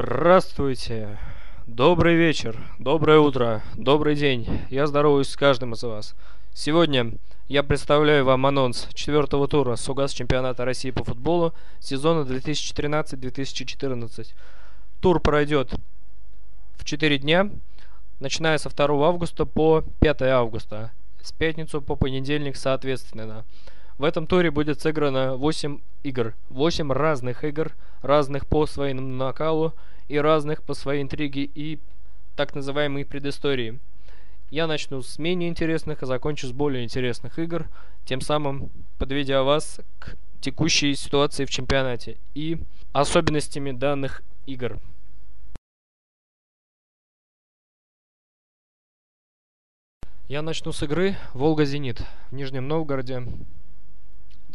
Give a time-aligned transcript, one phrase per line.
[0.00, 1.18] Здравствуйте!
[1.66, 4.46] Добрый вечер, доброе утро, добрый день.
[4.70, 6.14] Я здороваюсь с каждым из вас.
[6.54, 7.14] Сегодня
[7.48, 14.34] я представляю вам анонс четвертого тура Сугас чемпионата России по футболу сезона 2013-2014.
[15.00, 15.74] Тур пройдет
[16.76, 17.50] в 4 дня,
[18.20, 20.92] начиная со 2 августа по 5 августа.
[21.20, 23.44] С пятницу по понедельник соответственно.
[23.98, 26.34] В этом туре будет сыграно 8 игр.
[26.50, 29.74] 8 разных игр, разных по своему накалу
[30.06, 31.80] и разных по своей интриге и
[32.36, 33.80] так называемой предыстории.
[34.50, 37.66] Я начну с менее интересных, а закончу с более интересных игр,
[38.04, 42.58] тем самым подведя вас к текущей ситуации в чемпионате и
[42.92, 44.78] особенностями данных игр.
[50.28, 53.24] Я начну с игры «Волга-Зенит» в Нижнем Новгороде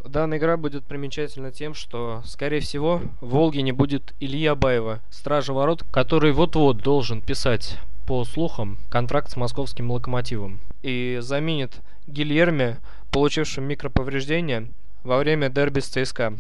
[0.04, 5.54] Данная игра будет примечательна тем, что, скорее всего, в Волге не будет Ильи Абаева, стража
[5.54, 10.60] ворот, который вот-вот должен писать, по слухам, контракт с московским локомотивом.
[10.82, 12.78] И заменит Гильерме,
[13.12, 14.68] получившим микроповреждения
[15.04, 16.34] во время дерби с ЦСКА.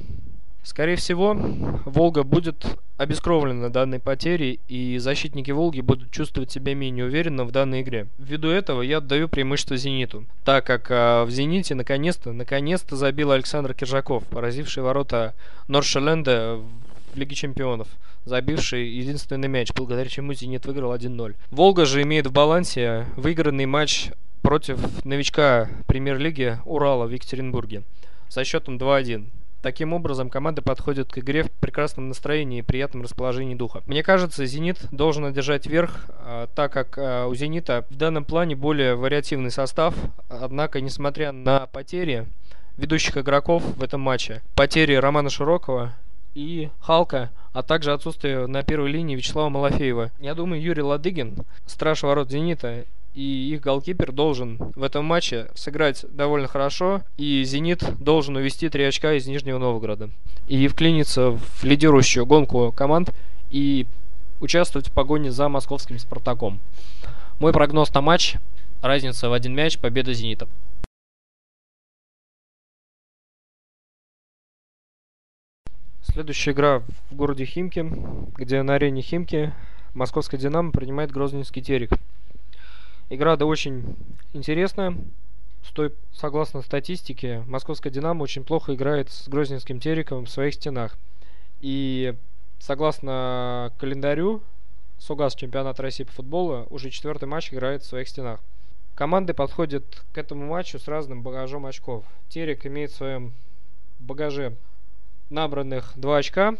[0.63, 1.35] Скорее всего,
[1.85, 2.65] Волга будет
[2.97, 8.07] обескровлена данной потерей, и защитники Волги будут чувствовать себя менее уверенно в данной игре.
[8.17, 13.73] Ввиду этого я отдаю преимущество Зениту, так как а, в Зените наконец-то, наконец-то забил Александр
[13.73, 15.33] Киржаков, поразивший ворота
[15.67, 16.59] Норшеленда
[17.13, 17.89] в Лиге Чемпионов,
[18.23, 21.35] забивший единственный мяч, благодаря чему Зенит выиграл 1-0.
[21.51, 24.11] Волга же имеет в балансе выигранный матч
[24.41, 27.83] против новичка премьер-лиги Урала в Екатеринбурге
[28.29, 29.25] со счетом 2-1.
[29.63, 33.81] Таким образом, команда подходит к игре в прекрасном настроении и приятном расположении духа.
[33.85, 38.57] Мне кажется, «Зенит» должен одержать верх, а, так как а, у «Зенита» в данном плане
[38.57, 39.95] более вариативный состав.
[40.27, 42.27] Однако, несмотря на потери
[42.75, 45.93] ведущих игроков в этом матче, потери Романа Широкого
[46.35, 50.11] и Халка, а также отсутствие на первой линии Вячеслава Малафеева.
[50.19, 52.83] Я думаю, Юрий Ладыгин, страж ворот «Зенита»,
[53.13, 58.83] и их голкипер должен в этом матче сыграть довольно хорошо, и «Зенит» должен увести три
[58.83, 60.09] очка из Нижнего Новгорода
[60.47, 63.13] и вклиниться в лидирующую гонку команд
[63.51, 63.85] и
[64.41, 66.59] участвовать в погоне за московским «Спартаком».
[67.39, 68.35] Мой прогноз на матч–
[68.81, 70.47] разница в один мяч, победа «Зенита».
[76.01, 77.85] Следующая игра в городе Химки,
[78.35, 79.53] где на арене Химки
[79.93, 81.91] московская «Динамо» принимает Грозненский «Терек».
[83.09, 83.95] Игра да очень
[84.33, 84.97] интересная.
[85.63, 90.97] Стой, согласно статистике, московская «Динамо» очень плохо играет с Грозненским Тереком в своих стенах.
[91.61, 92.15] И
[92.59, 94.41] согласно календарю,
[94.99, 98.39] Сугас чемпионат России по футболу уже четвертый матч играет в своих стенах.
[98.95, 102.05] Команды подходят к этому матчу с разным багажом очков.
[102.29, 103.33] Терек имеет в своем
[103.99, 104.55] багаже
[105.29, 106.55] набранных 2 очка,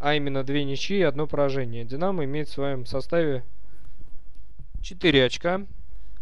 [0.00, 1.84] а именно 2 ничьи и одно поражение.
[1.84, 3.44] Динамо имеет в своем составе
[4.84, 5.62] 4 очка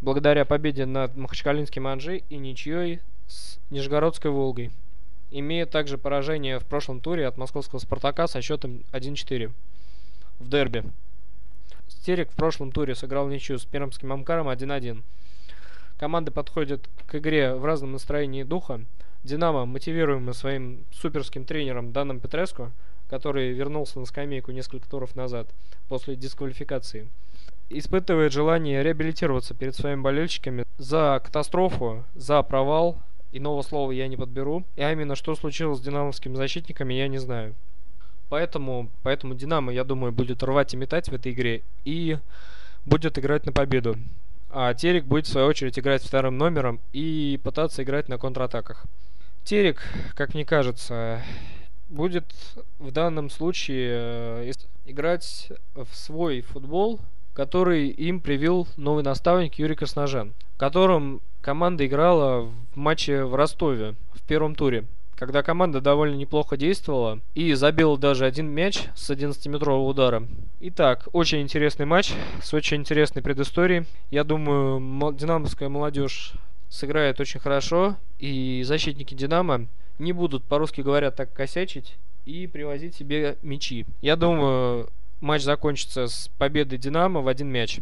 [0.01, 4.71] благодаря победе над Махачкалинским Анжи и ничьей с Нижегородской Волгой.
[5.33, 9.51] Имея также поражение в прошлом туре от московского Спартака со счетом 1-4
[10.39, 10.85] в дерби.
[11.89, 15.03] Стерик в прошлом туре сыграл ничью с пермским Амкаром 1-1.
[15.99, 18.85] Команды подходят к игре в разном настроении духа.
[19.25, 22.71] Динамо, мотивируемый своим суперским тренером Даном Петреско,
[23.11, 25.49] который вернулся на скамейку несколько туров назад
[25.89, 27.09] после дисквалификации–
[27.79, 32.99] испытывает желание реабилитироваться перед своими болельщиками за катастрофу, за провал.
[33.33, 34.65] Иного слова я не подберу.
[34.77, 37.55] И а именно, что случилось с динамовскими защитниками, я не знаю.
[38.29, 42.19] Поэтому, поэтому Динамо, я думаю, будет рвать и метать в этой игре и
[42.87, 43.97] будет играть на победу.
[44.51, 48.85] А Терек будет, в свою очередь, играть вторым номером и пытаться играть на контратаках.
[49.45, 49.83] Терек,
[50.15, 51.23] как мне кажется,
[51.89, 52.25] будет
[52.79, 54.53] в данном случае э,
[54.85, 57.01] играть в свой футбол,
[57.35, 64.23] который им привил новый наставник Юрий Красножан, которым команда играла в матче в Ростове в
[64.23, 64.87] первом туре
[65.23, 70.27] когда команда довольно неплохо действовала и забила даже один мяч с 11-метрового удара.
[70.59, 72.13] Итак, очень интересный матч
[72.43, 73.85] с очень интересной предысторией.
[74.11, 76.33] Я думаю, динамовская молодежь
[76.69, 79.69] сыграет очень хорошо, и защитники Динамо
[80.01, 81.95] не будут, по-русски говоря, так косячить
[82.25, 83.87] и привозить себе мячи.
[84.01, 84.89] Я думаю,
[85.23, 87.81] матч закончится с победой Динамо в один мяч.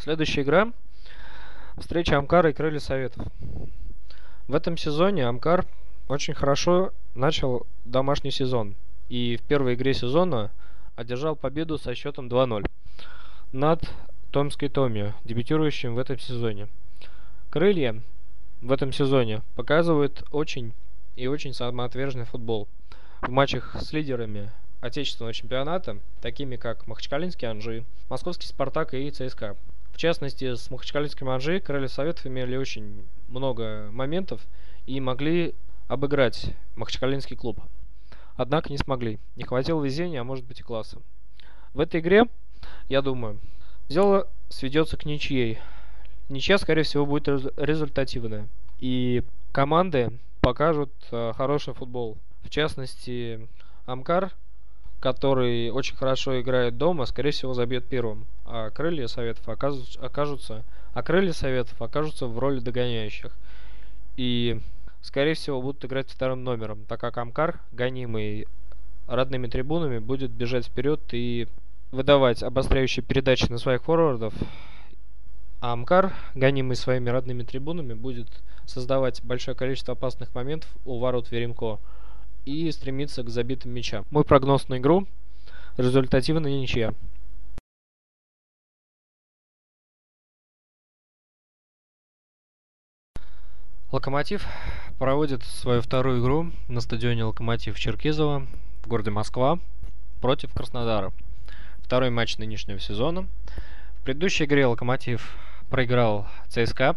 [0.00, 0.72] Следующая игра.
[1.76, 3.26] Встреча Амкара и Крылья Советов.
[4.48, 5.64] В этом сезоне Амкар
[6.08, 8.74] очень хорошо начал домашний сезон.
[9.08, 10.50] И в первой игре сезона
[10.96, 12.66] одержал победу со счетом 2-0
[13.52, 13.82] над
[14.32, 16.68] Томской Томи, дебютирующим в этом сезоне.
[17.50, 18.02] Крылья
[18.60, 20.72] в этом сезоне показывают очень
[21.16, 22.68] и очень самоотверженный футбол.
[23.22, 24.50] В матчах с лидерами
[24.80, 29.56] отечественного чемпионата, такими как Махачкалинский Анжи, Московский Спартак и ЦСКА.
[29.92, 34.40] В частности, с Махачкалинским Анжи крылья Советов имели очень много моментов
[34.86, 35.54] и могли
[35.88, 37.60] обыграть Махачкалинский клуб.
[38.36, 39.18] Однако не смогли.
[39.34, 40.98] Не хватило везения, а может быть и класса.
[41.74, 42.26] В этой игре,
[42.88, 43.40] я думаю,
[43.88, 45.58] дело сведется к ничьей.
[46.28, 48.48] Ничья, скорее всего, будет результативная.
[48.80, 49.22] И
[49.52, 50.10] команды
[50.40, 52.16] покажут э, хороший футбол.
[52.42, 53.48] В частности,
[53.86, 54.32] Амкар
[55.00, 58.26] который очень хорошо играет дома, скорее всего, забьет первым.
[58.44, 63.32] А крылья советов окажутся, окажутся, а крылья советов окажутся в роли догоняющих.
[64.16, 64.60] И,
[65.00, 68.46] скорее всего, будут играть вторым номером, так как Амкар, гонимый
[69.06, 71.46] родными трибунами, будет бежать вперед и
[71.92, 74.34] выдавать обостряющие передачи на своих форвардов.
[75.60, 78.28] Амкар, гонимый своими родными трибунами, будет
[78.64, 81.80] создавать большое количество опасных моментов у ворот Веремко
[82.44, 84.04] и стремиться к забитым мячам.
[84.10, 85.06] Мой прогноз на игру
[85.76, 86.94] результативная ничья.
[93.90, 94.46] Локомотив
[94.98, 98.46] проводит свою вторую игру на стадионе Локомотив Черкизово
[98.82, 99.58] в городе Москва
[100.20, 101.12] против Краснодара.
[101.78, 103.26] Второй матч нынешнего сезона.
[104.08, 105.36] Предыдущей игре Локомотив
[105.68, 106.96] проиграл ЦСКА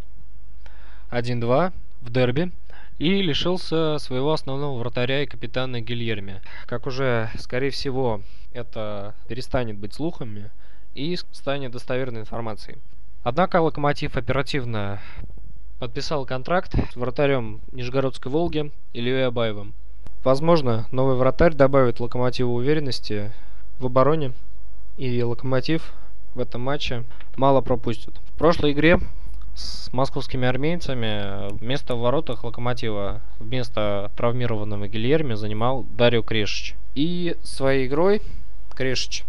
[1.10, 2.54] 1-2 в дерби
[3.00, 6.40] и лишился своего основного вратаря и капитана Гильерми.
[6.68, 8.22] Как уже, скорее всего,
[8.54, 10.52] это перестанет быть слухами
[10.96, 12.78] и станет достоверной информацией.
[13.24, 15.02] Однако Локомотив оперативно
[15.80, 19.74] подписал контракт с вратарем Нижегородской Волги Ильей Абаевым.
[20.24, 23.34] Возможно, новый вратарь добавит Локомотиву уверенности
[23.80, 24.32] в обороне,
[24.96, 25.94] и Локомотив
[26.36, 27.04] в этом матче
[27.36, 28.14] мало пропустит.
[28.34, 29.00] В прошлой игре
[29.54, 36.76] с московскими армейцами вместо в воротах Локомотива, вместо травмированного Гильерми занимал Дарио Крешич.
[36.96, 38.22] И своей игрой
[38.74, 39.26] Крешич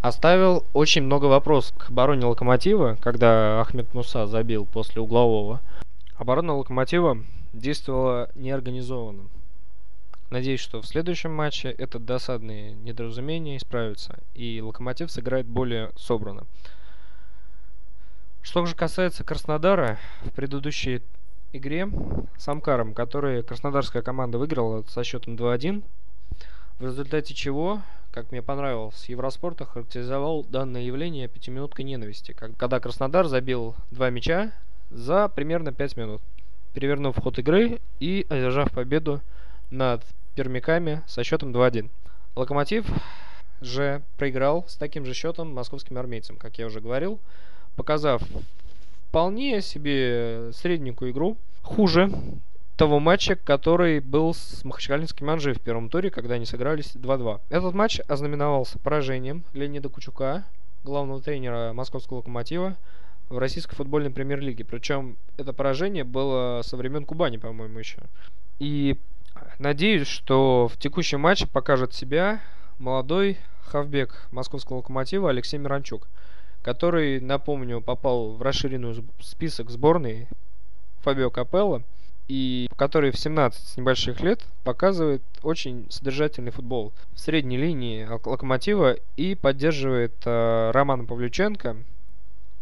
[0.00, 5.60] оставил очень много вопросов к обороне Локомотива, когда Ахмед Муса забил после углового.
[6.16, 7.18] Оборона Локомотива
[7.52, 9.24] действовала неорганизованно.
[10.30, 16.46] Надеюсь, что в следующем матче это досадные недоразумения исправятся, и Локомотив сыграет более собрано.
[18.40, 21.02] Что же касается Краснодара, в предыдущей
[21.52, 21.88] игре
[22.38, 25.82] с Амкаром, который краснодарская команда выиграла со счетом 2-1,
[26.78, 27.82] в результате чего,
[28.12, 34.52] как мне понравилось, Евроспорт охарактеризовал данное явление пятиминуткой ненависти, когда Краснодар забил два мяча
[34.90, 36.22] за примерно 5 минут,
[36.72, 39.20] перевернув ход игры и одержав победу
[39.70, 41.90] над пермяками со счетом 2-1.
[42.36, 42.86] Локомотив
[43.60, 47.18] же проиграл с таким же счетом московским армейцам, как я уже говорил,
[47.76, 48.22] показав
[49.08, 51.36] вполне себе средненькую игру.
[51.62, 52.10] Хуже
[52.76, 57.40] того матча, который был с Махачкалинским Анжи в первом туре, когда они сыгрались 2-2.
[57.50, 60.44] Этот матч ознаменовался поражением Леонида Кучука,
[60.84, 62.76] главного тренера московского локомотива,
[63.28, 64.64] в российской футбольной премьер-лиге.
[64.64, 67.98] Причем это поражение было со времен Кубани, по-моему, еще.
[68.58, 68.96] И
[69.58, 72.40] надеюсь, что в текущем матче покажет себя
[72.78, 76.06] молодой хавбек московского локомотива Алексей Миранчук
[76.62, 80.28] который, напомню, попал в расширенную список сборной
[81.02, 81.82] Фабио Капелло,
[82.28, 88.96] и который в 17 с небольших лет показывает очень содержательный футбол в средней линии Локомотива
[89.16, 91.76] и поддерживает э, Романа Павлюченко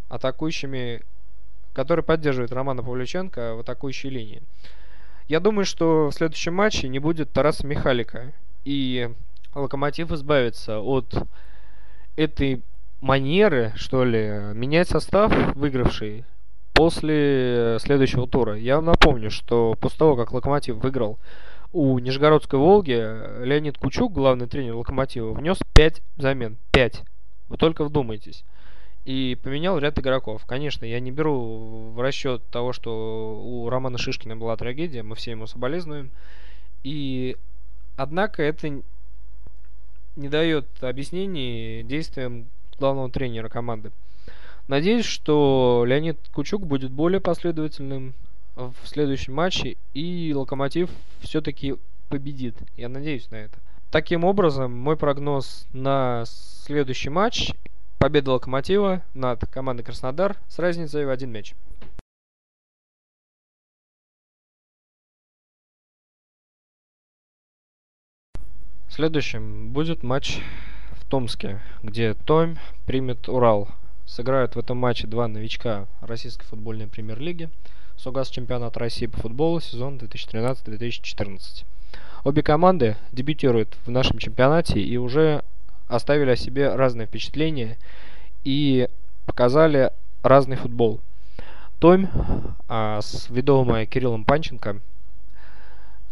[0.08, 1.02] атакующими,
[1.74, 4.42] который поддерживает Романа Павлюченко в атакующей линии.
[5.28, 8.32] Я думаю, что в следующем матче не будет Тараса Михалика,
[8.64, 9.10] и
[9.54, 11.14] Локомотив избавится от
[12.16, 12.62] этой
[13.02, 16.24] манеры, что ли, менять состав выигравший
[16.72, 18.56] после следующего тура.
[18.56, 21.18] Я напомню, что после того, как Локомотив выиграл
[21.74, 22.92] у Нижегородской Волги,
[23.44, 26.56] Леонид Кучук, главный тренер Локомотива, внес 5 замен.
[26.72, 27.02] 5.
[27.48, 28.44] Вы только вдумайтесь.
[29.08, 30.44] И поменял ряд игроков.
[30.44, 35.30] Конечно, я не беру в расчет того, что у Романа Шишкина была трагедия, мы все
[35.30, 36.10] ему соболезнуем.
[36.84, 37.38] И
[37.96, 38.82] однако это
[40.14, 42.48] не дает объяснений действиям
[42.78, 43.92] главного тренера команды.
[44.66, 48.12] Надеюсь, что Леонид Кучук будет более последовательным
[48.56, 51.76] в следующем матче и Локомотив все-таки
[52.10, 52.56] победит.
[52.76, 53.56] Я надеюсь на это.
[53.90, 57.54] Таким образом, мой прогноз на следующий матч
[57.98, 61.54] победа Локомотива над командой Краснодар с разницей в один мяч.
[68.88, 70.40] Следующим будет матч
[71.08, 73.68] Томске, где Том примет Урал.
[74.06, 77.48] Сыграют в этом матче два новичка российской футбольной премьер-лиги.
[77.96, 81.64] Согаз чемпионат России по футболу сезон 2013-2014.
[82.24, 85.44] Обе команды дебютируют в нашем чемпионате и уже
[85.88, 87.78] оставили о себе разные впечатления
[88.44, 88.88] и
[89.26, 89.90] показали
[90.22, 91.00] разный футбол.
[91.78, 92.08] Томь
[92.68, 94.80] а, с ведомой Кириллом Панченко,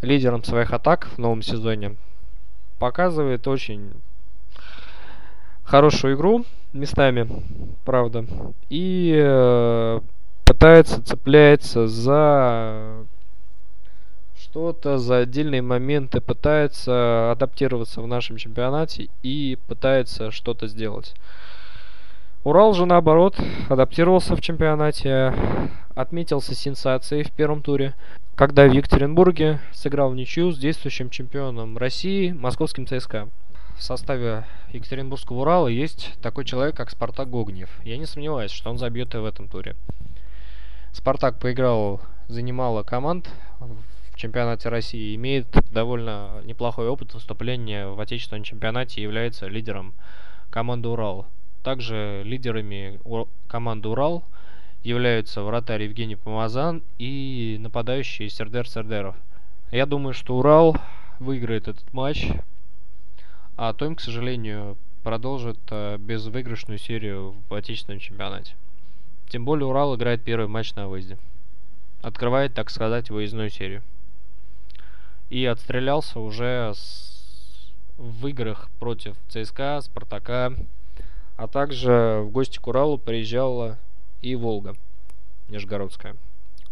[0.00, 1.97] лидером своих атак в новом сезоне,
[2.78, 3.92] показывает очень
[5.64, 7.28] хорошую игру местами,
[7.85, 8.26] правда,
[8.68, 10.00] и э,
[10.45, 13.06] пытается, цепляется за
[14.56, 21.14] что-то, за отдельные моменты, пытается адаптироваться в нашем чемпионате и пытается что-то сделать.
[22.42, 25.34] Урал же наоборот адаптировался в чемпионате,
[25.94, 27.92] отметился сенсацией в первом туре,
[28.34, 33.28] когда в Екатеринбурге сыграл в ничью с действующим чемпионом России московским ЦСКА.
[33.76, 37.68] В составе Екатеринбургского Урала есть такой человек, как Спартак Гогнев.
[37.84, 39.76] Я не сомневаюсь, что он забьет и в этом туре.
[40.92, 43.28] Спартак поиграл за немало команд
[44.16, 49.94] чемпионате России, имеет довольно неплохой опыт выступления в отечественном чемпионате и является лидером
[50.50, 51.26] команды Урал.
[51.62, 52.99] Также лидерами
[53.49, 54.25] команды Урал
[54.82, 59.16] являются вратарь Евгений Помазан и нападающий Сердер Сердеров.
[59.70, 60.76] Я думаю, что Урал
[61.18, 62.28] выиграет этот матч,
[63.56, 68.54] а Том, к сожалению, продолжит э, безвыигрышную серию в отечественном чемпионате.
[69.28, 71.18] Тем более Урал играет первый матч на выезде.
[72.02, 73.82] Открывает, так сказать, выездную серию.
[75.28, 77.73] И отстрелялся уже с...
[77.99, 80.52] в играх против ЦСКА, Спартака,
[81.37, 83.78] а также в гости к Уралу приезжала
[84.23, 84.75] и Волга
[85.49, 86.16] Нижегородская.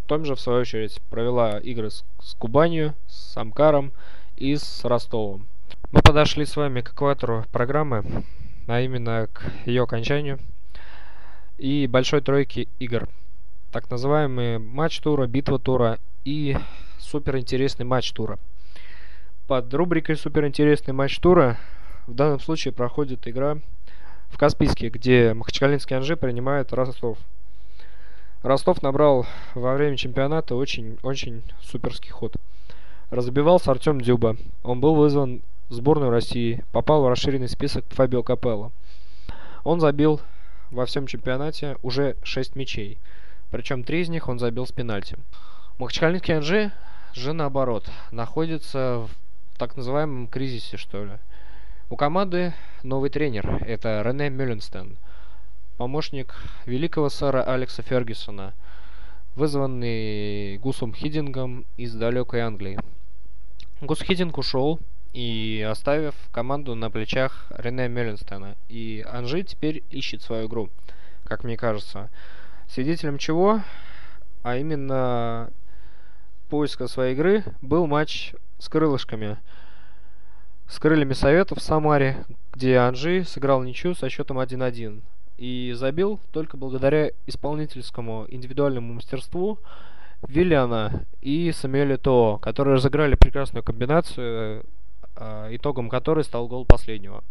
[0.06, 3.92] Том же, в свою очередь, провела игры с, с Кубанью, с Амкаром
[4.36, 5.46] и с Ростовом.
[5.92, 8.24] Мы подошли с вами к экватору программы,
[8.66, 10.38] а именно к ее окончанию
[11.58, 13.08] и большой тройки игр.
[13.72, 16.56] Так называемый матч тура, битва тура и
[16.98, 18.38] суперинтересный матч тура.
[19.46, 21.58] Под рубрикой суперинтересный матч тура
[22.06, 23.58] в данном случае проходит игра
[24.28, 27.18] в Каспийске, где Махачкалинский Анжи принимает Ростов.
[28.42, 32.36] Ростов набрал во время чемпионата очень-очень суперский ход.
[33.10, 34.36] Разбивался Артем Дюба.
[34.62, 38.72] Он был вызван в сборную России, попал в расширенный список Фабио Капелло.
[39.62, 40.20] Он забил
[40.70, 42.98] во всем чемпионате уже 6 мячей.
[43.50, 45.16] Причем 3 из них он забил с пенальти.
[45.76, 46.70] Махачкалинский Анжи
[47.14, 51.12] же наоборот находится в так называемом кризисе, что ли.
[51.90, 52.54] У команды
[52.84, 53.60] новый тренер.
[53.66, 54.96] Это Рене Мюлленстен.
[55.76, 56.32] Помощник
[56.64, 58.54] великого сэра Алекса Фергюсона,
[59.34, 62.78] вызванный Гусом Хидингом из далекой Англии.
[63.80, 64.78] Гус Хидинг ушел
[65.12, 68.54] и оставив команду на плечах Рене Мюлленстена.
[68.68, 70.70] И Анжи теперь ищет свою игру,
[71.24, 72.10] как мне кажется.
[72.68, 73.60] Свидетелем чего,
[74.44, 75.50] а именно
[76.48, 79.38] поиска своей игры, был матч с крылышками–
[80.68, 85.02] с крыльями Советов в Самаре, где Анжи сыграл ничью со счетом 1-1
[85.36, 89.58] и забил только благодаря исполнительскому индивидуальному мастерству
[90.26, 94.64] Виллиана и Самуэля То, которые разыграли прекрасную комбинацию,
[95.16, 97.22] э, итогом которой стал гол последнего.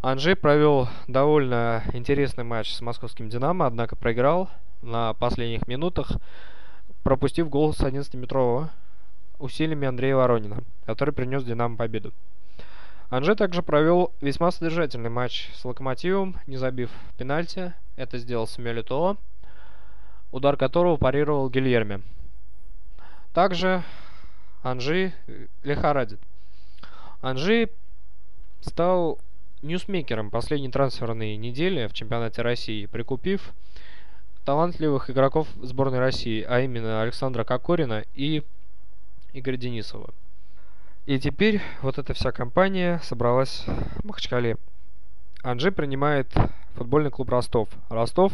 [0.00, 4.48] Анжи провел довольно интересный матч с московским «Динамо», однако проиграл
[4.80, 6.12] на последних минутах,
[7.02, 8.70] пропустив гол с 11-метрового
[9.38, 12.12] усилиями Андрея Воронина, который принес «Динамо» победу.
[13.10, 17.74] Анже также провел весьма содержательный матч с Локомотивом, не забив пенальти.
[17.96, 19.18] Это сделал Самюэль Тоа,
[20.30, 22.02] удар которого парировал Гильерми.
[23.34, 23.82] Также
[24.62, 25.12] Анжи
[25.62, 26.20] лихорадит.
[27.20, 27.68] Анжи
[28.62, 29.18] стал
[29.60, 33.52] ньюсмейкером последней трансферной недели в чемпионате России, прикупив
[34.44, 38.42] талантливых игроков сборной России, а именно Александра Кокорина и
[39.32, 40.10] Игоря Денисова.
[41.06, 44.56] И теперь вот эта вся компания собралась в Махачкале.
[45.42, 46.32] Анжи принимает
[46.74, 47.68] футбольный клуб Ростов.
[47.88, 48.32] Ростов,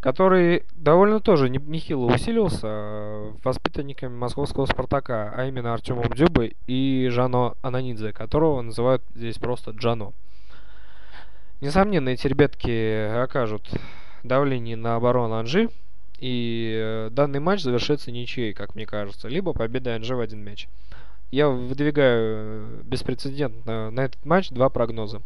[0.00, 7.54] который довольно тоже нехило усилился э, воспитанниками московского Спартака, а именно Артемом Дюбой и Жано
[7.62, 10.12] Ананидзе, которого называют здесь просто Джано.
[11.62, 13.70] Несомненно, эти ребятки окажут
[14.24, 15.68] давление на оборону Анжи,
[16.18, 20.68] и э, данный матч завершится ничьей, как мне кажется, либо победой Анжи в один мяч.
[21.30, 25.22] Я выдвигаю э, беспрецедентно на этот матч два прогноза.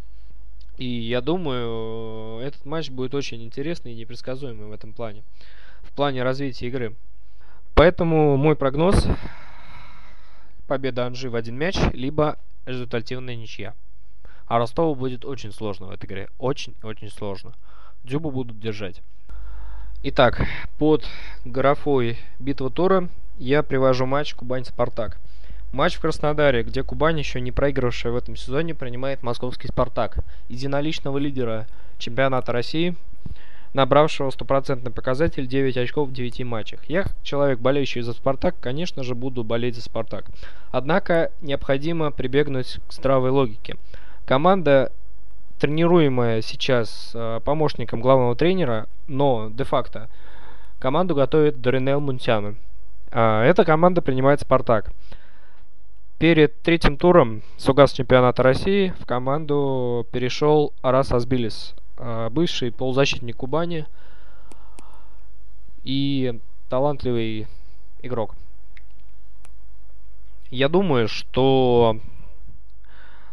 [0.77, 5.23] И я думаю, этот матч будет очень интересный и непредсказуемый в этом плане.
[5.83, 6.95] В плане развития игры.
[7.75, 9.07] Поэтому мой прогноз
[10.67, 13.75] победа Анжи в один мяч, либо результативная ничья.
[14.47, 16.29] А Ростову будет очень сложно в этой игре.
[16.39, 17.55] Очень-очень сложно.
[18.09, 19.03] Дюбу будут держать.
[20.03, 20.47] Итак,
[20.79, 21.05] под
[21.45, 25.19] графой «Битва тура» я привожу матч Кубань-Спартак.
[25.73, 31.19] Матч в Краснодаре, где Кубань, еще не проигравшая в этом сезоне, принимает московский «Спартак», единоличного
[31.19, 31.67] лидера
[31.99, 32.97] чемпионата России,
[33.75, 36.85] набравшего стопроцентный показатель 9 очков в 9 матчах.
[36.89, 40.25] Я, человек, болеющий за «Спартак», конечно же, буду болеть за «Спартак».
[40.71, 43.77] Однако необходимо прибегнуть к здравой логике.
[44.25, 44.93] Команда
[45.59, 50.09] тренируемая сейчас э, помощником главного тренера, но де-факто
[50.79, 52.55] команду готовит Доринел Мунтяна.
[53.11, 54.93] Э, эта команда принимает «Спартак».
[56.19, 63.87] Перед третьим туром Сугас чемпионата России в команду перешел Арас Азбилис, э, бывший полузащитник Кубани
[65.85, 67.47] и талантливый
[68.03, 68.35] игрок.
[70.51, 71.99] Я думаю, что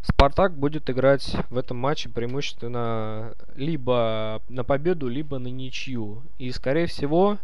[0.08, 6.22] Спартак будет играть в этом матче преимущественно либо на победу, либо на ничью.
[6.38, 7.40] И, скорее всего,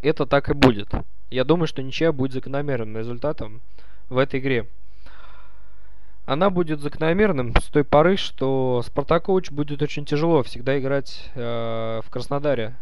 [0.00, 0.88] это так и будет.
[1.30, 3.60] Я думаю, что ничья будет закономерным результатом
[4.08, 4.66] в этой игре.
[6.24, 12.10] Она будет закономерным с той поры, что Спартакович будет очень тяжело всегда играть э, в
[12.10, 12.74] Краснодаре,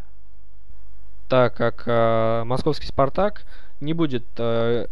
[1.27, 3.45] так как э, московский Спартак
[3.81, 4.87] не будет э,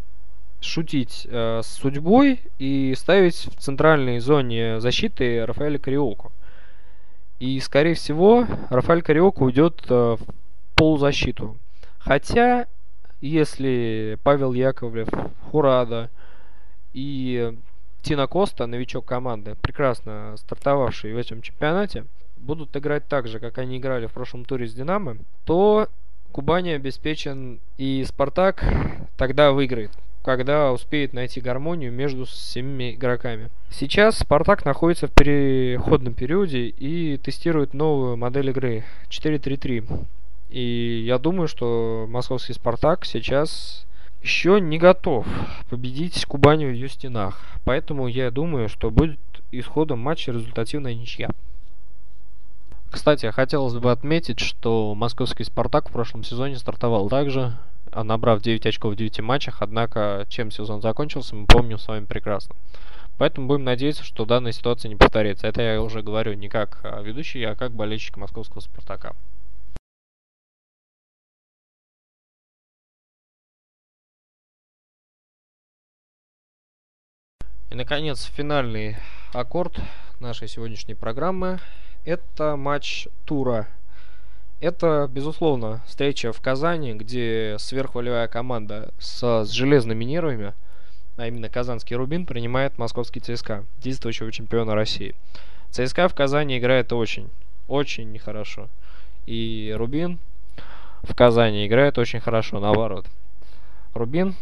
[0.64, 6.32] шутить э, с судьбой и ставить в центральной зоне защиты Рафаэля Кариоку.
[7.40, 10.20] И, скорее всего, Рафаэль Кариоку уйдет э, в
[10.76, 11.58] полузащиту.
[12.00, 12.68] Хотя,
[13.22, 15.10] если Павел Яковлев,
[15.52, 16.10] Хурада
[16.94, 17.58] и
[18.02, 22.06] Тина Коста, новичок команды, прекрасно стартовавший в этом чемпионате,
[22.38, 25.88] будут играть так же, как они играли в прошлом туре с Динамо, то
[26.32, 28.64] Кубани обеспечен и Спартак
[29.18, 29.92] тогда выиграет
[30.24, 33.50] когда успеет найти гармонию между всеми игроками.
[33.70, 40.06] Сейчас Спартак находится в переходном периоде и тестирует новую модель игры 4-3-3.
[40.50, 43.86] И я думаю, что московский Спартак сейчас
[44.22, 45.28] еще не готов
[45.70, 47.42] победить Кубани в ее стенах.
[47.66, 49.20] Поэтому я думаю, что будет
[49.52, 51.30] исходом матча результативная ничья.
[52.90, 57.58] Кстати, хотелось бы отметить, что московский Спартак в прошлом сезоне стартовал также
[57.96, 62.56] набрав 9 очков в 9 матчах, однако чем сезон закончился, мы помним с вами прекрасно.
[63.18, 65.48] Поэтому будем надеяться, что данная ситуация не повторится.
[65.48, 69.16] Это я уже говорю не как а, ведущий, а как болельщик московского «Спартака».
[77.70, 78.98] И, наконец, финальный
[79.34, 79.80] аккорд
[80.20, 81.60] нашей сегодняшней программы–
[82.06, 83.68] это матч тура
[84.64, 90.54] это, безусловно, встреча в Казани, где сверхволевая команда с, с железными нервами,
[91.18, 95.16] а именно Казанский Рубин, принимает московский ЦСКА, действующего чемпиона России.
[95.70, 97.30] ЦСКА в Казани играет очень,
[97.68, 98.70] очень нехорошо.
[99.26, 100.20] И Рубин
[101.04, 103.06] в Казани играет очень хорошо, наоборот.
[103.94, 104.34] Рубин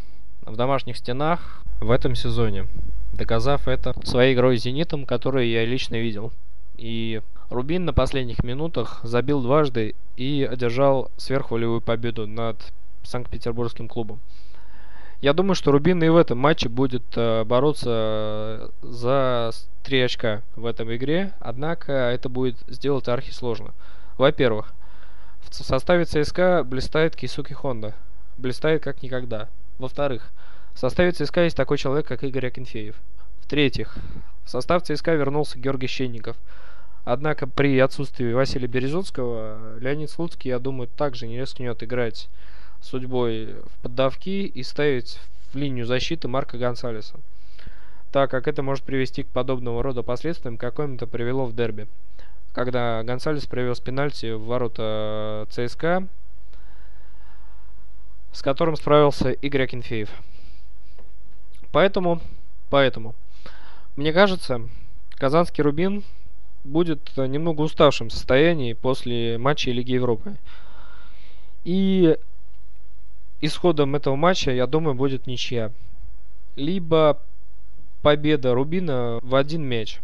[0.43, 2.67] в домашних стенах в этом сезоне,
[3.11, 6.31] доказав это своей игрой с «Зенитом», которую я лично видел.
[6.77, 12.55] И Рубин на последних минутах забил дважды и одержал сверхволевую победу над
[13.03, 14.21] Санкт-Петербургским клубом.
[15.19, 19.51] Я думаю, что Рубин и в этом матче будет э, бороться за
[19.83, 23.73] 3 очка в этом игре, однако это будет сделать архи сложно.
[24.17, 24.73] Во-первых,
[25.41, 27.93] в составе ЦСКА блистает Кисуки Хонда.
[28.37, 29.49] Блистает как никогда.
[29.77, 30.31] Во-вторых,
[30.73, 32.95] в составе ЦСКА есть такой человек, как Игорь Акинфеев.
[33.41, 33.97] В-третьих,
[34.45, 36.37] в состав ЦСКА вернулся Георгий Щенников–
[37.03, 42.29] Однако при отсутствии Василия Березутского Леонид Слуцкий, я думаю, также не рискнет играть
[42.79, 45.19] судьбой в поддавки и ставить
[45.51, 47.19] в линию защиты Марка Гонсалеса,
[48.11, 51.87] так как это может привести к подобного рода последствиям, каким-то привело в дерби,
[52.53, 56.07] когда Гонсалес привез пенальти в ворота ЦСКА,
[58.31, 60.09] с которым справился Игорь Акинфеев.
[61.71, 62.21] Поэтому,
[62.69, 63.15] поэтому,
[63.95, 64.61] мне кажется,
[65.17, 66.03] Казанский Рубин
[66.63, 70.37] будет немного уставшем состоянии после матча Лиги Европы.
[71.63, 72.17] И
[73.41, 75.71] исходом этого матча, я думаю, будет ничья.
[76.55, 77.19] Либо
[78.01, 80.01] победа Рубина в один мяч.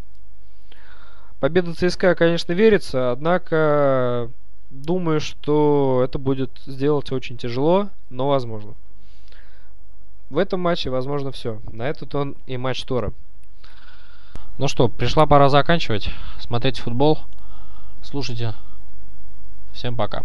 [1.39, 4.31] Победа ЦСКА, конечно, верится, однако
[4.71, 8.73] думаю, что это будет сделать очень тяжело, но возможно.
[10.29, 11.61] В этом матче возможно все.
[11.71, 13.13] На этот он и матч Тора.
[14.57, 16.09] Ну что, пришла пора заканчивать.
[16.39, 17.19] Смотрите футбол.
[18.01, 18.53] Слушайте.
[19.73, 20.23] Всем пока.